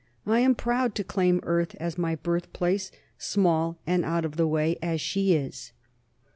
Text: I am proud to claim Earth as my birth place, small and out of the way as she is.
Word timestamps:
I 0.25 0.39
am 0.39 0.55
proud 0.55 0.95
to 0.95 1.03
claim 1.03 1.41
Earth 1.43 1.75
as 1.79 1.95
my 1.95 2.15
birth 2.15 2.51
place, 2.53 2.91
small 3.19 3.77
and 3.85 4.03
out 4.03 4.25
of 4.25 4.35
the 4.35 4.47
way 4.47 4.79
as 4.81 4.99
she 4.99 5.35
is. 5.35 5.73